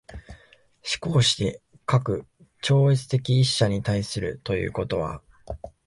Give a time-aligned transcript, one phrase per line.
[0.99, 2.25] 而して、かく
[2.63, 5.21] 超越的一者に対するということは、